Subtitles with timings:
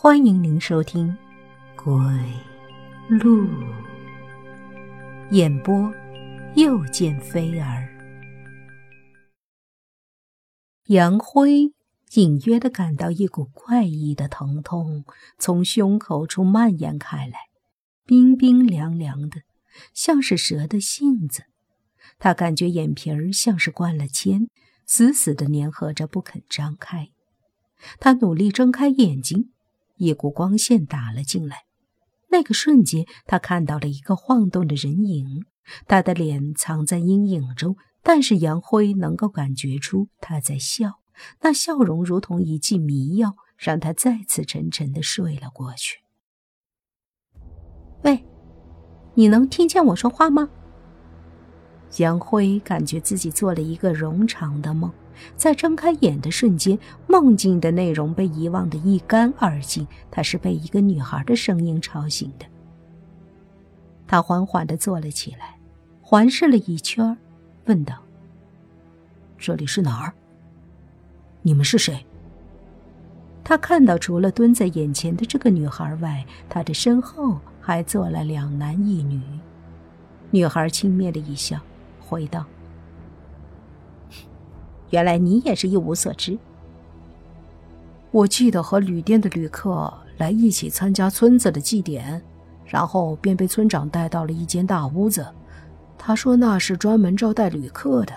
[0.00, 1.08] 欢迎您收听
[1.82, 1.92] 《鬼
[3.08, 3.48] 路》
[5.30, 5.92] 演播，
[6.54, 7.88] 又见飞儿。
[10.84, 11.72] 杨辉
[12.12, 15.04] 隐约的感到一股怪异的疼痛
[15.36, 17.36] 从胸口处蔓延开来，
[18.06, 19.40] 冰冰凉凉的，
[19.92, 21.42] 像是蛇的性子。
[22.20, 24.48] 他感觉眼皮儿像是灌了铅，
[24.86, 27.08] 死死的粘合着不肯张开。
[27.98, 29.50] 他努力睁开眼睛，
[29.98, 31.64] 一股光线打了进来。
[32.30, 35.44] 那个瞬间，他看到了一个晃动的人影，
[35.86, 41.00] 他的脸藏在阴影中，但是杨辉能够感觉出他在笑，
[41.40, 46.00] 那笑容如同一剂迷药，让他再次沉沉的睡了过去。
[48.02, 48.24] 喂，
[49.14, 50.48] 你能听见我说话吗？
[51.96, 54.92] 杨辉感觉自己做了一个冗长的梦，
[55.36, 59.86] 在睁开眼的瞬间，梦境的内容被遗忘的一干二净。
[60.10, 62.46] 他是被一个女孩的声音吵醒的。
[64.06, 65.56] 他缓缓地坐了起来，
[66.00, 67.16] 环视了一圈，
[67.66, 67.94] 问道
[69.38, 70.12] ：“这里是哪儿？
[71.42, 72.04] 你们是谁？”
[73.44, 79.20] 他看到，除了蹲在眼前的这个女孩外，他的身后还坐了两男一女。
[80.30, 81.58] 女孩轻蔑的一笑。
[82.00, 82.44] 回道
[84.90, 86.38] ：“原来你也是一无所知。
[88.10, 92.22] 我记得和旅店的旅客来一起参加村子的祭典，
[92.64, 95.26] 然后便被村长带到了一间大屋子。
[95.98, 98.14] 他说那是专门招待旅客的。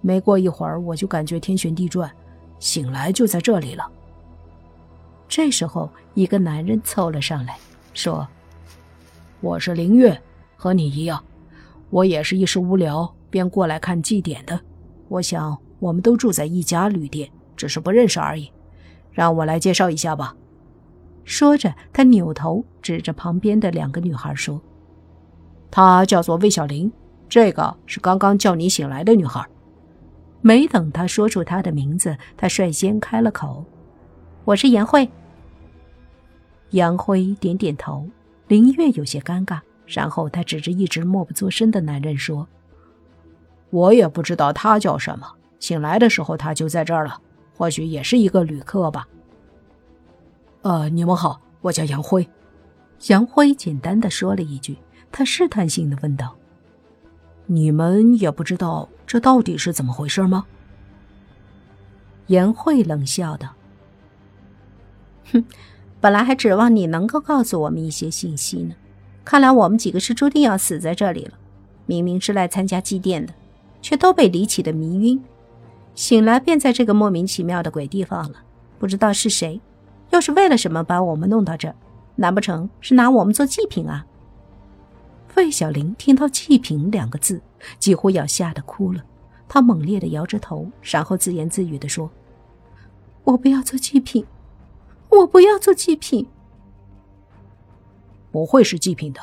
[0.00, 2.10] 没过一会儿，我就感觉天旋地转，
[2.58, 3.88] 醒来就在这里了。”
[5.28, 7.58] 这时候，一个男人凑了上来，
[7.92, 8.26] 说
[9.40, 10.20] ：“我是林月，
[10.56, 11.22] 和你一样，
[11.90, 14.58] 我也是一时无聊。”便过来看祭典的，
[15.08, 18.50] 我想我们都住在一家旅店，只是不认识而已。
[19.12, 20.34] 让我来介绍一下吧。
[21.24, 24.60] 说着，他扭头指着旁边的两个女孩说
[25.70, 26.90] ：“她叫做魏小玲，
[27.28, 29.46] 这个是刚刚叫你醒来的女孩。”
[30.40, 33.64] 没等他说出她的名字，他率先开了口
[34.46, 35.10] ：“我是颜慧。”
[36.70, 38.06] 杨辉点点头，
[38.46, 42.46] 林月有些尴尬，然后他指着一直默不作声的男人说。
[43.70, 45.26] 我也不知道他叫什么。
[45.60, 47.20] 醒来的时候他就在这儿了，
[47.56, 49.06] 或许也是一个旅客吧。
[50.62, 52.28] 呃，你们好，我叫杨辉。
[53.08, 54.76] 杨辉简单的说了一句，
[55.10, 56.36] 他试探性的问道
[57.46, 60.46] ：“你们也不知道这到底是怎么回事吗？”
[62.28, 63.48] 严慧冷笑道
[65.32, 65.44] ：“哼，
[66.00, 68.74] 本来还指望你能够告诉我们一些信息呢，
[69.24, 71.32] 看来我们几个是注定要死在这里了。
[71.86, 73.34] 明明是来参加祭奠的。”
[73.80, 75.22] 却都被离奇的迷晕，
[75.98, 78.44] 醒来便在这个莫名其妙的鬼地方了。
[78.78, 79.60] 不知道是谁，
[80.10, 81.74] 又是为了什么把我们弄到这？
[82.14, 84.06] 难不成是拿我们做祭品啊？
[85.26, 87.42] 费小玲听到“祭品”两个字，
[87.80, 89.02] 几乎要吓得哭了。
[89.48, 92.08] 她猛烈的摇着头，然后自言自语的说
[93.24, 94.24] ：“我不要做祭品，
[95.10, 96.28] 我不要做祭品。”
[98.30, 99.20] 不会是祭品的。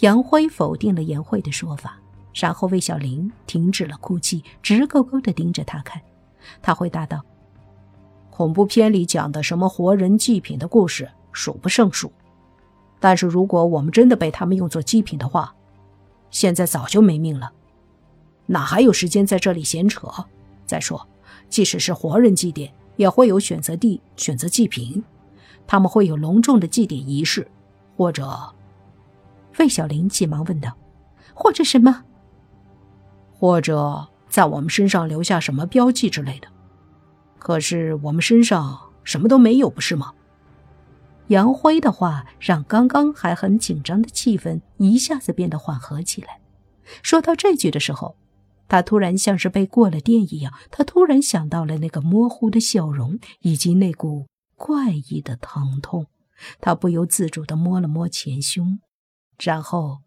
[0.00, 2.00] 杨辉否定了颜慧的说法。
[2.40, 6.00] 然后魏小玲停止了哭泣，直勾勾地盯着他看。
[6.62, 7.20] 他回答道
[8.30, 12.12] ：“恐怖片里讲的什么活人祭品的故事数不胜数，
[13.00, 15.52] 但是如果我们真的被他们用作祭品的话，
[16.30, 17.50] 现在早就没命了，
[18.46, 20.08] 哪还有时间在这里闲扯？
[20.64, 21.06] 再说，
[21.48, 25.02] 即使是活人祭奠，也会有选择地、选择祭品，
[25.66, 27.48] 他们会有隆重的祭典仪式，
[27.96, 28.54] 或者……”
[29.58, 30.76] 魏小玲急忙问道
[31.34, 32.04] ：“或者什么？”
[33.38, 36.48] 或者在我们身上留下什么标记之类的，
[37.38, 40.12] 可是我们身上什么都没有，不是吗？
[41.28, 46.40] 杨辉的话让刚刚还很紧张的气氛一下子变得缓和起来。
[47.02, 48.16] 说到这句的时候，
[48.66, 54.26] 他突然像是被过了电一样，他突然想到了那个模糊的笑容以及那股
[54.56, 56.06] 怪异的疼痛，
[56.60, 58.80] 他不由自主地摸了摸前胸，
[59.38, 59.98] 然后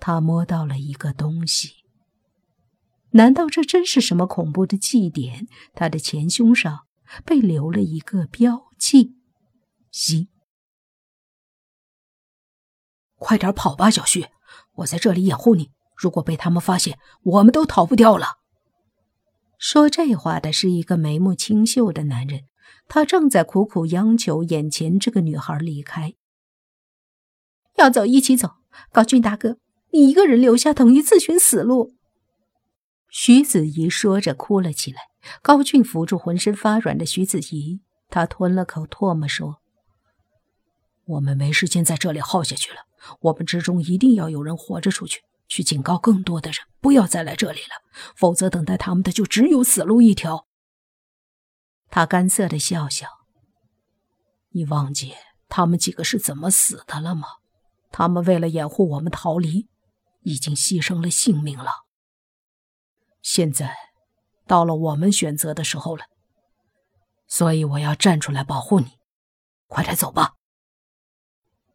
[0.00, 1.85] 他摸到了一个东西。
[3.16, 5.48] 难道这真是什么恐怖的祭典？
[5.74, 6.80] 他的前胸上
[7.24, 9.16] 被留了一个标记。
[10.10, 10.28] 一，
[13.16, 14.26] 快点跑吧，小旭！
[14.76, 15.70] 我在这里掩护你。
[15.96, 18.36] 如果被他们发现，我们都逃不掉了。
[19.58, 22.42] 说这话的是一个眉目清秀的男人，
[22.86, 26.12] 他正在苦苦央求眼前这个女孩离开。
[27.76, 28.56] 要走，一起走。
[28.92, 29.56] 高俊大哥，
[29.90, 31.95] 你一个人留下，等于自寻死路。
[33.18, 35.08] 徐子怡说着哭了起来。
[35.40, 37.80] 高俊扶住浑身发软的徐子怡，
[38.10, 39.62] 他吞了口唾沫说
[41.06, 42.80] ：“我们没时间在这里耗下去了。
[43.20, 47.80] 我们之中一定要有人活着出去，去警告更多的人不要再来这里了，
[48.14, 50.46] 否则等待他们的就只有死路一条。
[51.88, 53.08] 他干涩的笑笑。
[54.50, 55.14] 你忘记
[55.48, 57.28] 他们几个是怎么死的了吗？
[57.90, 59.68] 他们为了掩护我们逃离，
[60.20, 61.85] 已经牺牲了性命了。
[63.28, 63.74] 现在，
[64.46, 66.04] 到了我们选择的时候了。
[67.26, 68.86] 所以我要站出来保护你，
[69.66, 70.34] 快点走吧。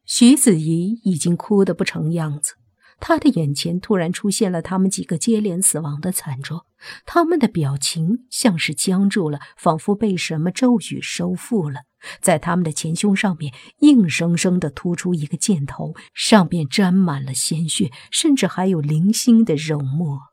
[0.06, 2.54] 徐子怡已经哭得不成样子，
[3.02, 6.66] 她的眼前突然出现了他们几个接连死亡的惨状，
[7.06, 11.82] 他们的表情像是僵住了，仿佛被什么咒语收复了。
[12.22, 20.31] 在他们的前胸上面，硬生生的突出一个箭头，上面沾满了鲜血，甚至还有零星的肉沫。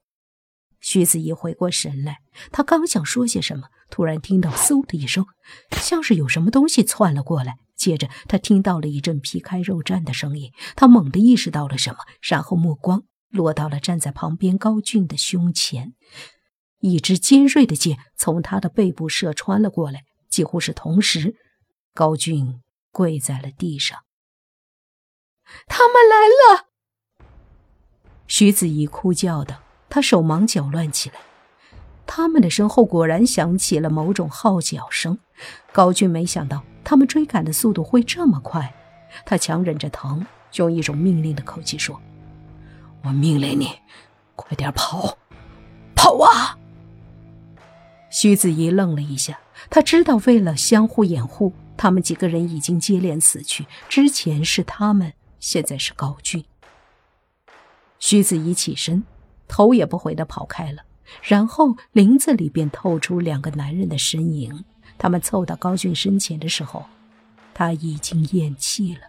[0.81, 2.19] 徐子怡回过神来，
[2.53, 5.27] 她刚想说些什么，突然听到“嗖”的一声，
[5.73, 7.57] 像是有什么东西窜了过来。
[7.77, 15.95] 接着，她听到了一阵皮开肉绽的声音，她猛地意识到了什么，然后目光落到了站在旁边高俊的胸前，
[16.81, 21.37] 一支尖锐的箭从他的背部射穿了过来，几乎是同时，
[21.95, 22.61] 高俊
[22.91, 23.99] 跪在了地上。
[25.67, 26.69] 他们来了！
[28.27, 29.63] 徐子怡哭叫道。
[29.91, 31.17] 他手忙脚乱起来，
[32.07, 35.19] 他们的身后果然响起了某种号角声。
[35.73, 38.75] 高俊没想到他们追赶的速度会这么快，
[39.25, 42.01] 他强忍着疼，用一种命令的口气说
[43.05, 43.71] ：“我命令你，
[44.35, 45.17] 快点跑，
[45.95, 46.59] 跑啊！”
[48.11, 49.39] 徐子怡愣了一下，
[49.71, 53.67] 他知道为了相互掩护，他们几个人已经接连死去。
[53.89, 56.45] 之前是他们，现在是高俊。
[57.99, 59.05] 徐子怡起身。
[59.49, 60.83] 头也不回的跑开了，
[61.23, 64.65] 然后林子里便透出两个男人的身影。
[64.99, 66.85] 他们凑到高俊身前的时候，
[67.55, 69.03] 他已经咽气了。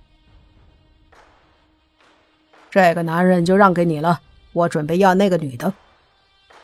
[2.69, 4.21] 这个男人就让给你了，
[4.53, 5.73] 我准备要那个女的。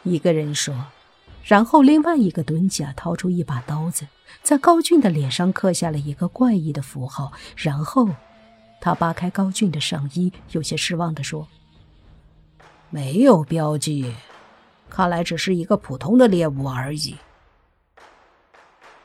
[0.04, 0.76] 一个人说，
[1.44, 4.06] 然后另外一个蹲下，掏出一把刀子，
[4.44, 7.34] 在高俊的脸上刻下了一个怪异的符号。
[7.56, 8.08] 然后，
[8.80, 11.48] 他扒开高俊的上衣，有些失望的说。
[12.90, 14.14] 没有标记，
[14.90, 17.18] 看来只是一个普通的猎物而已。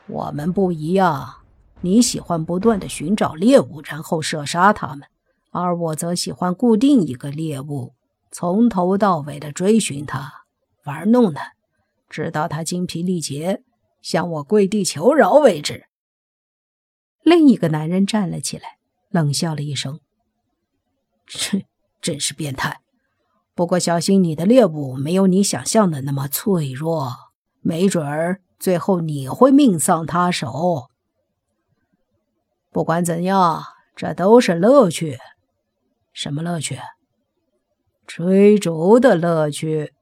[0.07, 1.43] 我们不一样，
[1.81, 5.07] 你喜欢不断的寻找猎物，然后射杀它们，
[5.51, 7.93] 而我则喜欢固定一个猎物，
[8.31, 10.45] 从头到尾的追寻它，
[10.85, 11.53] 玩弄它，
[12.09, 13.63] 直到它精疲力竭，
[14.01, 15.87] 向我跪地求饶为止。
[17.23, 18.77] 另一个男人站了起来，
[19.09, 19.99] 冷笑了一声：“，
[22.01, 22.81] 真是变态。”
[23.53, 27.11] 不过小心，你的猎物没有你想象的那么脆弱，
[27.59, 30.89] 没准儿最后你会命丧他手。
[32.71, 33.63] 不管怎样，
[33.95, 35.19] 这都是乐趣。
[36.13, 36.79] 什么乐趣？
[38.07, 39.93] 追逐的乐趣。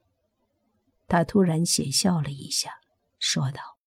[1.08, 2.72] 他突然邪笑了一下，
[3.18, 3.79] 说道。